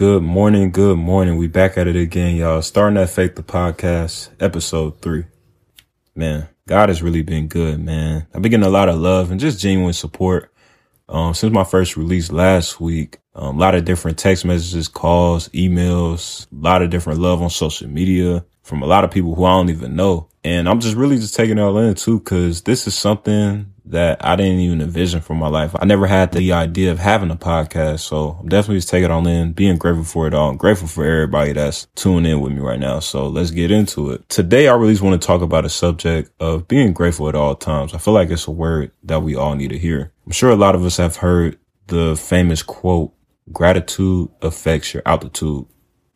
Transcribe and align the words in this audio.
Good 0.00 0.22
morning, 0.22 0.70
good 0.70 0.96
morning. 0.96 1.36
We 1.36 1.46
back 1.46 1.76
at 1.76 1.86
it 1.86 1.94
again, 1.94 2.34
y'all. 2.34 2.62
Starting 2.62 2.94
that 2.94 3.10
Fake 3.10 3.34
the 3.34 3.42
Podcast, 3.42 4.30
episode 4.40 5.02
three. 5.02 5.26
Man, 6.14 6.48
God 6.66 6.88
has 6.88 7.02
really 7.02 7.20
been 7.20 7.48
good, 7.48 7.78
man. 7.84 8.26
I've 8.32 8.40
been 8.40 8.50
getting 8.50 8.64
a 8.64 8.70
lot 8.70 8.88
of 8.88 8.98
love 8.98 9.30
and 9.30 9.38
just 9.38 9.60
genuine 9.60 9.92
support. 9.92 10.54
Um, 11.06 11.34
since 11.34 11.52
my 11.52 11.64
first 11.64 11.98
release 11.98 12.32
last 12.32 12.80
week, 12.80 13.18
um, 13.34 13.58
a 13.58 13.60
lot 13.60 13.74
of 13.74 13.84
different 13.84 14.16
text 14.16 14.46
messages, 14.46 14.88
calls, 14.88 15.50
emails, 15.50 16.50
a 16.50 16.54
lot 16.54 16.80
of 16.80 16.88
different 16.88 17.20
love 17.20 17.42
on 17.42 17.50
social 17.50 17.86
media 17.86 18.42
from 18.62 18.80
a 18.80 18.86
lot 18.86 19.04
of 19.04 19.10
people 19.10 19.34
who 19.34 19.44
I 19.44 19.50
don't 19.50 19.68
even 19.68 19.96
know. 19.96 20.30
And 20.42 20.66
I'm 20.66 20.80
just 20.80 20.96
really 20.96 21.16
just 21.16 21.34
taking 21.34 21.58
it 21.58 21.60
all 21.60 21.76
in 21.76 21.94
too, 21.94 22.20
cause 22.20 22.62
this 22.62 22.86
is 22.86 22.94
something 22.94 23.70
that 23.90 24.24
I 24.24 24.36
didn't 24.36 24.60
even 24.60 24.80
envision 24.80 25.20
for 25.20 25.34
my 25.34 25.48
life. 25.48 25.74
I 25.78 25.84
never 25.84 26.06
had 26.06 26.32
the 26.32 26.52
idea 26.52 26.92
of 26.92 26.98
having 26.98 27.30
a 27.30 27.36
podcast. 27.36 28.00
So 28.00 28.36
I'm 28.40 28.48
definitely 28.48 28.78
just 28.78 28.88
taking 28.88 29.06
it 29.06 29.10
all 29.10 29.26
in, 29.26 29.52
being 29.52 29.76
grateful 29.76 30.04
for 30.04 30.26
it 30.26 30.34
all. 30.34 30.50
I'm 30.50 30.56
grateful 30.56 30.88
for 30.88 31.04
everybody 31.04 31.52
that's 31.52 31.86
tuning 31.94 32.30
in 32.30 32.40
with 32.40 32.52
me 32.52 32.60
right 32.60 32.78
now. 32.78 33.00
So 33.00 33.26
let's 33.26 33.50
get 33.50 33.70
into 33.70 34.10
it. 34.10 34.28
Today, 34.28 34.68
I 34.68 34.74
really 34.74 34.92
just 34.92 35.02
want 35.02 35.20
to 35.20 35.26
talk 35.26 35.42
about 35.42 35.64
a 35.64 35.68
subject 35.68 36.30
of 36.40 36.68
being 36.68 36.92
grateful 36.92 37.28
at 37.28 37.34
all 37.34 37.54
times. 37.54 37.94
I 37.94 37.98
feel 37.98 38.14
like 38.14 38.30
it's 38.30 38.46
a 38.46 38.52
word 38.52 38.92
that 39.02 39.22
we 39.22 39.34
all 39.34 39.54
need 39.54 39.70
to 39.70 39.78
hear. 39.78 40.12
I'm 40.24 40.32
sure 40.32 40.50
a 40.50 40.56
lot 40.56 40.74
of 40.74 40.84
us 40.84 40.96
have 40.96 41.16
heard 41.16 41.58
the 41.88 42.16
famous 42.16 42.62
quote, 42.62 43.12
gratitude 43.52 44.30
affects 44.42 44.94
your 44.94 45.02
altitude. 45.04 45.66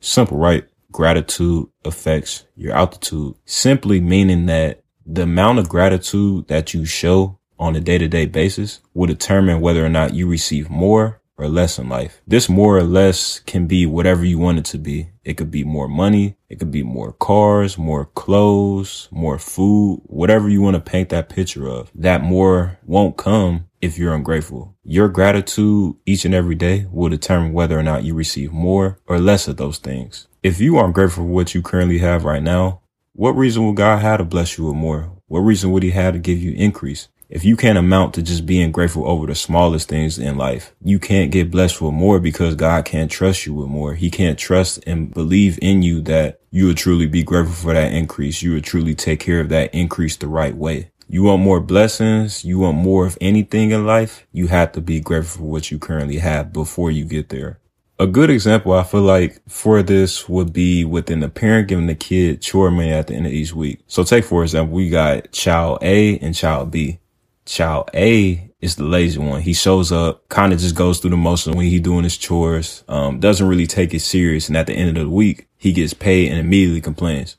Simple, 0.00 0.38
right? 0.38 0.66
Gratitude 0.90 1.68
affects 1.84 2.44
your 2.56 2.72
altitude. 2.74 3.34
Simply 3.44 4.00
meaning 4.00 4.46
that 4.46 4.82
the 5.04 5.22
amount 5.22 5.58
of 5.58 5.68
gratitude 5.68 6.48
that 6.48 6.74
you 6.74 6.84
show 6.84 7.37
on 7.58 7.76
a 7.76 7.80
day 7.80 7.98
to 7.98 8.08
day 8.08 8.26
basis 8.26 8.80
will 8.94 9.06
determine 9.06 9.60
whether 9.60 9.84
or 9.84 9.88
not 9.88 10.14
you 10.14 10.28
receive 10.28 10.70
more 10.70 11.20
or 11.38 11.48
less 11.48 11.78
in 11.78 11.88
life. 11.88 12.20
This 12.26 12.48
more 12.48 12.76
or 12.76 12.82
less 12.82 13.38
can 13.40 13.66
be 13.66 13.86
whatever 13.86 14.24
you 14.24 14.38
want 14.38 14.58
it 14.58 14.64
to 14.66 14.78
be. 14.78 15.10
It 15.24 15.36
could 15.36 15.50
be 15.50 15.62
more 15.64 15.88
money. 15.88 16.36
It 16.48 16.58
could 16.58 16.72
be 16.72 16.82
more 16.82 17.12
cars, 17.12 17.78
more 17.78 18.06
clothes, 18.06 19.08
more 19.10 19.38
food, 19.38 20.02
whatever 20.06 20.48
you 20.48 20.60
want 20.60 20.74
to 20.74 20.80
paint 20.80 21.10
that 21.10 21.28
picture 21.28 21.68
of. 21.68 21.90
That 21.94 22.22
more 22.22 22.78
won't 22.84 23.16
come 23.16 23.66
if 23.80 23.96
you're 23.96 24.14
ungrateful. 24.14 24.74
Your 24.82 25.08
gratitude 25.08 25.94
each 26.04 26.24
and 26.24 26.34
every 26.34 26.56
day 26.56 26.86
will 26.90 27.08
determine 27.08 27.52
whether 27.52 27.78
or 27.78 27.84
not 27.84 28.02
you 28.02 28.14
receive 28.14 28.52
more 28.52 28.98
or 29.06 29.20
less 29.20 29.46
of 29.46 29.56
those 29.56 29.78
things. 29.78 30.26
If 30.42 30.60
you 30.60 30.76
aren't 30.76 30.94
grateful 30.94 31.24
for 31.24 31.30
what 31.30 31.54
you 31.54 31.62
currently 31.62 31.98
have 31.98 32.24
right 32.24 32.42
now, 32.42 32.80
what 33.12 33.36
reason 33.36 33.64
will 33.64 33.72
God 33.72 34.00
have 34.00 34.18
to 34.18 34.24
bless 34.24 34.58
you 34.58 34.66
with 34.66 34.76
more? 34.76 35.12
What 35.26 35.40
reason 35.40 35.70
would 35.72 35.82
he 35.82 35.90
have 35.90 36.14
to 36.14 36.18
give 36.18 36.38
you 36.38 36.52
increase? 36.52 37.08
If 37.28 37.44
you 37.44 37.56
can't 37.56 37.76
amount 37.76 38.14
to 38.14 38.22
just 38.22 38.46
being 38.46 38.72
grateful 38.72 39.06
over 39.06 39.26
the 39.26 39.34
smallest 39.34 39.88
things 39.88 40.18
in 40.18 40.38
life, 40.38 40.74
you 40.82 40.98
can't 40.98 41.30
get 41.30 41.50
blessed 41.50 41.80
with 41.80 41.92
more 41.92 42.18
because 42.18 42.54
God 42.54 42.86
can't 42.86 43.10
trust 43.10 43.44
you 43.44 43.52
with 43.52 43.68
more. 43.68 43.94
He 43.94 44.10
can't 44.10 44.38
trust 44.38 44.82
and 44.86 45.12
believe 45.12 45.58
in 45.60 45.82
you 45.82 46.00
that 46.02 46.40
you 46.50 46.66
would 46.66 46.78
truly 46.78 47.06
be 47.06 47.22
grateful 47.22 47.54
for 47.54 47.74
that 47.74 47.92
increase. 47.92 48.42
You 48.42 48.54
would 48.54 48.64
truly 48.64 48.94
take 48.94 49.20
care 49.20 49.40
of 49.40 49.50
that 49.50 49.74
increase 49.74 50.16
the 50.16 50.26
right 50.26 50.56
way. 50.56 50.90
You 51.06 51.24
want 51.24 51.42
more 51.42 51.60
blessings. 51.60 52.46
You 52.46 52.60
want 52.60 52.78
more 52.78 53.06
of 53.06 53.18
anything 53.20 53.72
in 53.72 53.84
life. 53.84 54.26
You 54.32 54.46
have 54.46 54.72
to 54.72 54.80
be 54.80 55.00
grateful 55.00 55.42
for 55.42 55.50
what 55.50 55.70
you 55.70 55.78
currently 55.78 56.18
have 56.18 56.52
before 56.52 56.90
you 56.90 57.04
get 57.04 57.28
there. 57.28 57.60
A 57.98 58.06
good 58.06 58.30
example 58.30 58.72
I 58.72 58.84
feel 58.84 59.02
like 59.02 59.40
for 59.48 59.82
this 59.82 60.28
would 60.28 60.52
be 60.52 60.84
within 60.84 61.20
the 61.20 61.28
parent 61.28 61.68
giving 61.68 61.88
the 61.88 61.94
kid 61.94 62.40
chore 62.40 62.70
money 62.70 62.92
at 62.92 63.08
the 63.08 63.14
end 63.14 63.26
of 63.26 63.32
each 63.32 63.52
week. 63.52 63.80
So 63.86 64.04
take 64.04 64.24
for 64.24 64.44
example, 64.44 64.74
we 64.74 64.88
got 64.88 65.32
child 65.32 65.80
A 65.82 66.18
and 66.20 66.34
child 66.34 66.70
B 66.70 67.00
child 67.48 67.90
A 67.94 68.50
is 68.60 68.76
the 68.76 68.84
lazy 68.84 69.18
one. 69.18 69.40
He 69.40 69.52
shows 69.52 69.90
up, 69.90 70.28
kind 70.28 70.52
of 70.52 70.58
just 70.58 70.74
goes 70.74 70.98
through 70.98 71.10
the 71.10 71.16
motions 71.16 71.56
when 71.56 71.66
he 71.66 71.80
doing 71.80 72.04
his 72.04 72.16
chores, 72.16 72.84
um, 72.88 73.20
doesn't 73.20 73.46
really 73.46 73.66
take 73.66 73.94
it 73.94 74.00
serious. 74.00 74.48
And 74.48 74.56
at 74.56 74.66
the 74.66 74.74
end 74.74 74.96
of 74.96 75.04
the 75.04 75.10
week, 75.10 75.48
he 75.56 75.72
gets 75.72 75.94
paid 75.94 76.30
and 76.30 76.38
immediately 76.38 76.80
complains. 76.80 77.36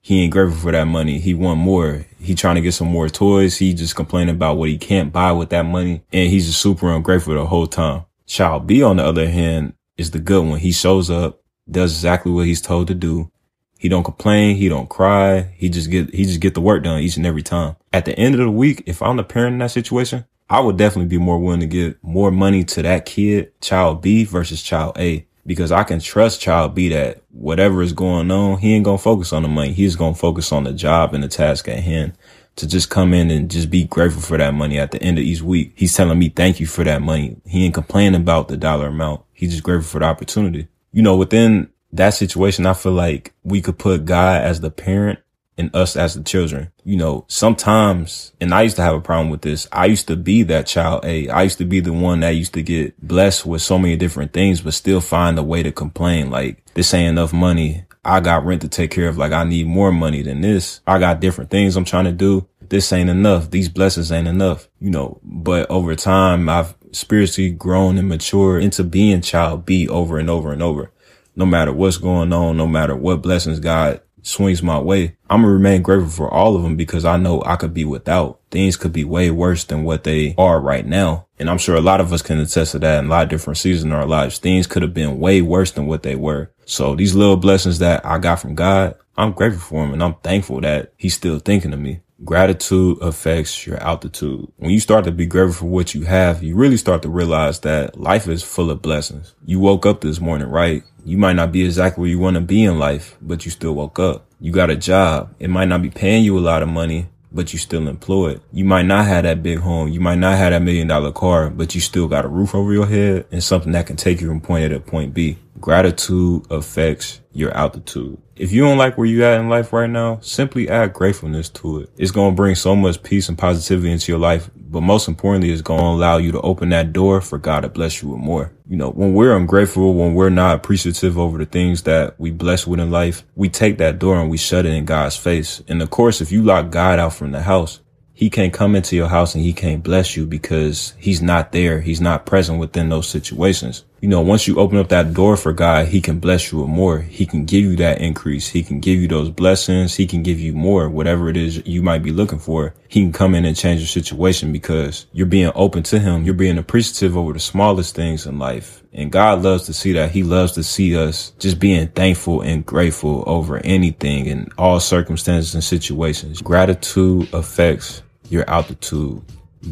He 0.00 0.22
ain't 0.22 0.32
grateful 0.32 0.58
for 0.58 0.72
that 0.72 0.84
money. 0.84 1.18
He 1.18 1.34
want 1.34 1.60
more. 1.60 2.06
He 2.18 2.34
trying 2.34 2.54
to 2.54 2.60
get 2.60 2.72
some 2.72 2.88
more 2.88 3.08
toys. 3.08 3.58
He 3.58 3.74
just 3.74 3.96
complaining 3.96 4.34
about 4.34 4.56
what 4.56 4.68
he 4.68 4.78
can't 4.78 5.12
buy 5.12 5.32
with 5.32 5.50
that 5.50 5.64
money. 5.64 6.02
And 6.12 6.30
he's 6.30 6.46
just 6.46 6.62
super 6.62 6.90
ungrateful 6.90 7.34
the 7.34 7.44
whole 7.44 7.66
time. 7.66 8.04
Child 8.26 8.66
B, 8.66 8.82
on 8.82 8.96
the 8.96 9.04
other 9.04 9.28
hand, 9.28 9.74
is 9.96 10.12
the 10.12 10.18
good 10.18 10.46
one. 10.46 10.60
He 10.60 10.72
shows 10.72 11.10
up, 11.10 11.42
does 11.70 11.92
exactly 11.92 12.32
what 12.32 12.46
he's 12.46 12.62
told 12.62 12.86
to 12.88 12.94
do, 12.94 13.30
he 13.78 13.88
don't 13.88 14.04
complain. 14.04 14.56
He 14.56 14.68
don't 14.68 14.88
cry. 14.90 15.52
He 15.56 15.68
just 15.68 15.90
get, 15.90 16.12
he 16.12 16.24
just 16.24 16.40
get 16.40 16.54
the 16.54 16.60
work 16.60 16.82
done 16.82 17.00
each 17.00 17.16
and 17.16 17.24
every 17.24 17.42
time. 17.42 17.76
At 17.92 18.04
the 18.04 18.18
end 18.18 18.34
of 18.34 18.40
the 18.40 18.50
week, 18.50 18.82
if 18.86 19.00
I'm 19.00 19.16
the 19.16 19.24
parent 19.24 19.54
in 19.54 19.58
that 19.60 19.70
situation, 19.70 20.24
I 20.50 20.60
would 20.60 20.76
definitely 20.76 21.08
be 21.08 21.18
more 21.18 21.38
willing 21.38 21.60
to 21.60 21.66
give 21.66 21.94
more 22.02 22.30
money 22.30 22.64
to 22.64 22.82
that 22.82 23.06
kid, 23.06 23.58
child 23.60 24.02
B 24.02 24.24
versus 24.24 24.62
child 24.62 24.98
A, 24.98 25.26
because 25.46 25.70
I 25.70 25.84
can 25.84 26.00
trust 26.00 26.40
child 26.40 26.74
B 26.74 26.88
that 26.88 27.22
whatever 27.30 27.80
is 27.82 27.92
going 27.92 28.30
on, 28.30 28.58
he 28.58 28.74
ain't 28.74 28.84
going 28.84 28.98
to 28.98 29.02
focus 29.02 29.32
on 29.32 29.42
the 29.42 29.48
money. 29.48 29.72
He's 29.72 29.94
going 29.94 30.14
to 30.14 30.20
focus 30.20 30.50
on 30.50 30.64
the 30.64 30.72
job 30.72 31.14
and 31.14 31.22
the 31.22 31.28
task 31.28 31.68
at 31.68 31.78
hand 31.80 32.14
to 32.56 32.66
just 32.66 32.90
come 32.90 33.14
in 33.14 33.30
and 33.30 33.48
just 33.48 33.70
be 33.70 33.84
grateful 33.84 34.20
for 34.20 34.36
that 34.36 34.52
money 34.52 34.78
at 34.78 34.90
the 34.90 35.00
end 35.00 35.18
of 35.18 35.24
each 35.24 35.42
week. 35.42 35.72
He's 35.76 35.94
telling 35.94 36.18
me 36.18 36.28
thank 36.30 36.58
you 36.58 36.66
for 36.66 36.82
that 36.82 37.00
money. 37.00 37.36
He 37.46 37.64
ain't 37.64 37.74
complaining 37.74 38.20
about 38.20 38.48
the 38.48 38.56
dollar 38.56 38.88
amount. 38.88 39.22
He's 39.32 39.52
just 39.52 39.62
grateful 39.62 39.88
for 39.88 40.00
the 40.00 40.06
opportunity. 40.06 40.66
You 40.90 41.02
know, 41.02 41.16
within 41.16 41.70
that 41.92 42.10
situation, 42.10 42.66
I 42.66 42.74
feel 42.74 42.92
like 42.92 43.32
we 43.42 43.60
could 43.60 43.78
put 43.78 44.04
God 44.04 44.42
as 44.42 44.60
the 44.60 44.70
parent 44.70 45.20
and 45.56 45.74
us 45.74 45.96
as 45.96 46.14
the 46.14 46.22
children. 46.22 46.70
You 46.84 46.96
know, 46.96 47.24
sometimes, 47.28 48.32
and 48.40 48.54
I 48.54 48.62
used 48.62 48.76
to 48.76 48.82
have 48.82 48.94
a 48.94 49.00
problem 49.00 49.30
with 49.30 49.42
this. 49.42 49.66
I 49.72 49.86
used 49.86 50.06
to 50.08 50.16
be 50.16 50.44
that 50.44 50.66
child 50.66 51.04
A. 51.04 51.28
I 51.28 51.42
used 51.42 51.58
to 51.58 51.64
be 51.64 51.80
the 51.80 51.92
one 51.92 52.20
that 52.20 52.30
used 52.30 52.54
to 52.54 52.62
get 52.62 52.98
blessed 53.06 53.44
with 53.44 53.62
so 53.62 53.78
many 53.78 53.96
different 53.96 54.32
things, 54.32 54.60
but 54.60 54.74
still 54.74 55.00
find 55.00 55.38
a 55.38 55.42
way 55.42 55.62
to 55.62 55.72
complain. 55.72 56.30
Like, 56.30 56.64
this 56.74 56.94
ain't 56.94 57.08
enough 57.08 57.32
money. 57.32 57.84
I 58.04 58.20
got 58.20 58.44
rent 58.46 58.62
to 58.62 58.68
take 58.68 58.90
care 58.90 59.08
of. 59.08 59.18
Like, 59.18 59.32
I 59.32 59.44
need 59.44 59.66
more 59.66 59.92
money 59.92 60.22
than 60.22 60.40
this. 60.40 60.80
I 60.86 60.98
got 60.98 61.20
different 61.20 61.50
things 61.50 61.76
I'm 61.76 61.84
trying 61.84 62.04
to 62.04 62.12
do. 62.12 62.46
This 62.68 62.92
ain't 62.92 63.10
enough. 63.10 63.50
These 63.50 63.70
blessings 63.70 64.12
ain't 64.12 64.28
enough, 64.28 64.68
you 64.78 64.90
know, 64.90 65.20
but 65.22 65.68
over 65.70 65.96
time, 65.96 66.48
I've 66.50 66.74
spiritually 66.92 67.50
grown 67.50 67.98
and 67.98 68.08
matured 68.08 68.62
into 68.62 68.84
being 68.84 69.22
child 69.22 69.64
B 69.64 69.88
over 69.88 70.18
and 70.18 70.30
over 70.30 70.52
and 70.52 70.62
over 70.62 70.92
no 71.38 71.46
matter 71.46 71.72
what's 71.72 71.96
going 71.96 72.32
on, 72.32 72.56
no 72.56 72.66
matter 72.66 72.96
what 72.96 73.22
blessings 73.22 73.60
God 73.60 74.02
swings 74.22 74.60
my 74.60 74.78
way, 74.78 75.16
I'm 75.30 75.42
gonna 75.42 75.52
remain 75.52 75.82
grateful 75.82 76.10
for 76.10 76.34
all 76.34 76.56
of 76.56 76.62
them 76.62 76.76
because 76.76 77.04
I 77.04 77.16
know 77.16 77.42
I 77.46 77.54
could 77.54 77.72
be 77.72 77.84
without. 77.84 78.40
Things 78.50 78.76
could 78.76 78.92
be 78.92 79.04
way 79.04 79.30
worse 79.30 79.62
than 79.62 79.84
what 79.84 80.02
they 80.02 80.34
are 80.36 80.60
right 80.60 80.84
now. 80.84 81.26
And 81.38 81.48
I'm 81.48 81.58
sure 81.58 81.76
a 81.76 81.80
lot 81.80 82.00
of 82.00 82.12
us 82.12 82.22
can 82.22 82.40
attest 82.40 82.72
to 82.72 82.80
that 82.80 82.98
in 82.98 83.06
a 83.06 83.08
lot 83.08 83.22
of 83.22 83.28
different 83.28 83.58
seasons 83.58 83.84
in 83.84 83.92
our 83.92 84.04
lives. 84.04 84.38
Things 84.38 84.66
could 84.66 84.82
have 84.82 84.92
been 84.92 85.20
way 85.20 85.40
worse 85.40 85.70
than 85.70 85.86
what 85.86 86.02
they 86.02 86.16
were. 86.16 86.50
So 86.64 86.96
these 86.96 87.14
little 87.14 87.36
blessings 87.36 87.78
that 87.78 88.04
I 88.04 88.18
got 88.18 88.40
from 88.40 88.56
God, 88.56 88.96
I'm 89.16 89.32
grateful 89.32 89.60
for 89.60 89.84
them 89.84 89.92
and 89.92 90.02
I'm 90.02 90.14
thankful 90.14 90.60
that 90.62 90.92
he's 90.96 91.14
still 91.14 91.38
thinking 91.38 91.72
of 91.72 91.78
me. 91.78 92.00
Gratitude 92.24 92.98
affects 93.00 93.64
your 93.64 93.76
altitude. 93.76 94.50
When 94.56 94.72
you 94.72 94.80
start 94.80 95.04
to 95.04 95.12
be 95.12 95.24
grateful 95.24 95.52
for 95.52 95.66
what 95.66 95.94
you 95.94 96.02
have, 96.02 96.42
you 96.42 96.56
really 96.56 96.76
start 96.76 97.02
to 97.02 97.08
realize 97.08 97.60
that 97.60 97.98
life 97.98 98.26
is 98.26 98.42
full 98.42 98.72
of 98.72 98.82
blessings. 98.82 99.36
You 99.46 99.60
woke 99.60 99.86
up 99.86 100.00
this 100.00 100.20
morning, 100.20 100.48
right? 100.48 100.82
You 101.04 101.16
might 101.16 101.36
not 101.36 101.52
be 101.52 101.64
exactly 101.64 102.00
where 102.00 102.10
you 102.10 102.18
want 102.18 102.34
to 102.34 102.40
be 102.40 102.64
in 102.64 102.76
life, 102.76 103.16
but 103.22 103.44
you 103.44 103.52
still 103.52 103.76
woke 103.76 104.00
up. 104.00 104.26
You 104.40 104.50
got 104.50 104.68
a 104.68 104.74
job. 104.74 105.32
It 105.38 105.48
might 105.48 105.68
not 105.68 105.80
be 105.80 105.90
paying 105.90 106.24
you 106.24 106.36
a 106.36 106.40
lot 106.40 106.64
of 106.64 106.68
money, 106.68 107.06
but 107.30 107.52
you 107.52 107.58
still 107.60 107.86
employed. 107.86 108.40
You 108.52 108.64
might 108.64 108.86
not 108.86 109.06
have 109.06 109.22
that 109.22 109.42
big 109.42 109.58
home. 109.58 109.88
You 109.88 110.00
might 110.00 110.18
not 110.18 110.38
have 110.38 110.50
that 110.50 110.62
million 110.62 110.88
dollar 110.88 111.12
car, 111.12 111.50
but 111.50 111.76
you 111.76 111.80
still 111.80 112.08
got 112.08 112.24
a 112.24 112.28
roof 112.28 112.52
over 112.52 112.72
your 112.72 112.86
head 112.86 113.26
and 113.30 113.44
something 113.44 113.72
that 113.72 113.86
can 113.86 113.96
take 113.96 114.20
you 114.20 114.26
from 114.26 114.40
point 114.40 114.64
A 114.64 114.68
to 114.70 114.80
point 114.80 115.14
B. 115.14 115.38
Gratitude 115.60 116.46
affects 116.50 117.20
your 117.32 117.50
altitude. 117.52 118.18
If 118.36 118.52
you 118.52 118.62
don't 118.62 118.78
like 118.78 118.96
where 118.96 119.06
you 119.06 119.24
at 119.24 119.40
in 119.40 119.48
life 119.48 119.72
right 119.72 119.90
now, 119.90 120.20
simply 120.20 120.68
add 120.68 120.92
gratefulness 120.92 121.48
to 121.50 121.80
it. 121.80 121.90
It's 121.96 122.10
going 122.10 122.32
to 122.32 122.36
bring 122.36 122.54
so 122.54 122.76
much 122.76 123.02
peace 123.02 123.28
and 123.28 123.36
positivity 123.36 123.90
into 123.90 124.12
your 124.12 124.20
life. 124.20 124.50
But 124.54 124.82
most 124.82 125.08
importantly, 125.08 125.50
it's 125.50 125.62
going 125.62 125.80
to 125.80 125.86
allow 125.86 126.18
you 126.18 126.32
to 126.32 126.40
open 126.42 126.68
that 126.68 126.92
door 126.92 127.20
for 127.20 127.38
God 127.38 127.60
to 127.60 127.68
bless 127.68 128.02
you 128.02 128.10
with 128.10 128.20
more. 128.20 128.52
You 128.68 128.76
know, 128.76 128.90
when 128.90 129.14
we're 129.14 129.36
ungrateful, 129.36 129.94
when 129.94 130.14
we're 130.14 130.30
not 130.30 130.56
appreciative 130.56 131.18
over 131.18 131.38
the 131.38 131.46
things 131.46 131.82
that 131.82 132.18
we 132.20 132.30
bless 132.30 132.66
with 132.66 132.80
in 132.80 132.90
life, 132.90 133.24
we 133.34 133.48
take 133.48 133.78
that 133.78 133.98
door 133.98 134.20
and 134.20 134.30
we 134.30 134.36
shut 134.36 134.66
it 134.66 134.74
in 134.74 134.84
God's 134.84 135.16
face. 135.16 135.62
And 135.68 135.82
of 135.82 135.90
course, 135.90 136.20
if 136.20 136.30
you 136.30 136.42
lock 136.42 136.70
God 136.70 136.98
out 136.98 137.14
from 137.14 137.32
the 137.32 137.42
house, 137.42 137.80
he 138.18 138.30
can't 138.30 138.52
come 138.52 138.74
into 138.74 138.96
your 138.96 139.06
house 139.06 139.36
and 139.36 139.44
he 139.44 139.52
can't 139.52 139.82
bless 139.82 140.16
you 140.16 140.26
because 140.26 140.92
he's 140.98 141.22
not 141.22 141.52
there. 141.52 141.80
He's 141.80 142.00
not 142.00 142.26
present 142.26 142.58
within 142.58 142.88
those 142.88 143.08
situations. 143.08 143.84
You 144.00 144.08
know, 144.08 144.20
once 144.20 144.46
you 144.46 144.60
open 144.60 144.78
up 144.78 144.90
that 144.90 145.12
door 145.12 145.36
for 145.36 145.52
God, 145.52 145.88
he 145.88 146.00
can 146.00 146.20
bless 146.20 146.52
you 146.52 146.60
with 146.60 146.68
more. 146.68 147.00
He 147.00 147.26
can 147.26 147.44
give 147.44 147.64
you 147.64 147.74
that 147.76 148.00
increase. 148.00 148.46
He 148.46 148.62
can 148.62 148.78
give 148.78 149.00
you 149.00 149.08
those 149.08 149.28
blessings. 149.28 149.96
He 149.96 150.06
can 150.06 150.22
give 150.22 150.38
you 150.38 150.52
more, 150.52 150.88
whatever 150.88 151.28
it 151.28 151.36
is 151.36 151.66
you 151.66 151.82
might 151.82 152.04
be 152.04 152.12
looking 152.12 152.38
for. 152.38 152.74
He 152.88 153.00
can 153.00 153.12
come 153.12 153.34
in 153.34 153.44
and 153.44 153.56
change 153.56 153.80
your 153.80 153.88
situation 153.88 154.52
because 154.52 155.06
you're 155.12 155.26
being 155.26 155.50
open 155.56 155.82
to 155.84 155.98
him. 155.98 156.22
You're 156.22 156.34
being 156.34 156.58
appreciative 156.58 157.16
over 157.16 157.32
the 157.32 157.40
smallest 157.40 157.96
things 157.96 158.24
in 158.24 158.38
life. 158.38 158.84
And 158.92 159.10
God 159.10 159.42
loves 159.42 159.66
to 159.66 159.72
see 159.72 159.92
that. 159.94 160.12
He 160.12 160.22
loves 160.22 160.52
to 160.52 160.62
see 160.62 160.96
us 160.96 161.32
just 161.40 161.58
being 161.58 161.88
thankful 161.88 162.42
and 162.42 162.64
grateful 162.64 163.24
over 163.26 163.58
anything 163.58 164.26
in 164.26 164.48
all 164.56 164.78
circumstances 164.78 165.54
and 165.54 165.64
situations. 165.64 166.40
Gratitude 166.40 167.28
affects 167.34 168.02
your 168.30 168.48
altitude. 168.48 169.22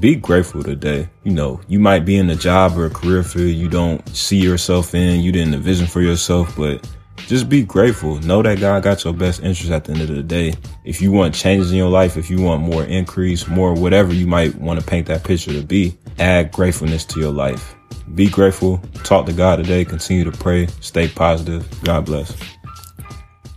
Be 0.01 0.17
grateful 0.17 0.63
today. 0.63 1.09
You 1.25 1.33
know, 1.33 1.61
you 1.69 1.79
might 1.79 2.05
be 2.05 2.17
in 2.17 2.29
a 2.31 2.35
job 2.35 2.77
or 2.77 2.87
a 2.87 2.91
career 2.91 3.23
field 3.23 3.57
you 3.57 3.69
don't 3.69 4.07
see 4.15 4.37
yourself 4.37 4.95
in, 4.95 5.21
you 5.21 5.33
didn't 5.33 5.55
envision 5.55 5.87
for 5.87 6.01
yourself, 6.01 6.57
but 6.57 6.87
just 7.27 7.49
be 7.49 7.63
grateful. 7.63 8.19
Know 8.21 8.43
that 8.43 8.61
God 8.61 8.83
got 8.83 9.05
your 9.05 9.13
best 9.13 9.43
interest 9.43 9.71
at 9.71 9.85
the 9.85 9.93
end 9.93 10.03
of 10.03 10.09
the 10.09 10.23
day. 10.23 10.55
If 10.85 11.01
you 11.01 11.13
want 11.13 11.35
changes 11.35 11.71
in 11.71 11.79
your 11.79 11.89
life, 11.89 12.17
if 12.17 12.31
you 12.31 12.41
want 12.41 12.63
more 12.63 12.85
increase, 12.85 13.47
more 13.49 13.75
whatever 13.75 14.13
you 14.13 14.27
might 14.27 14.55
want 14.57 14.81
to 14.81 14.87
paint 14.87 15.07
that 15.07 15.25
picture 15.25 15.53
to 15.53 15.63
be, 15.63 15.97
add 16.19 16.53
gratefulness 16.53 17.05
to 17.07 17.21
your 17.21 17.33
life. 17.33 17.75
Be 18.15 18.29
grateful. 18.29 18.79
Talk 19.03 19.27
to 19.27 19.33
God 19.33 19.57
today. 19.57 19.85
Continue 19.85 20.25
to 20.25 20.33
pray. 20.33 20.67
Stay 20.81 21.09
positive. 21.09 21.67
God 21.83 22.05
bless. 22.05 22.37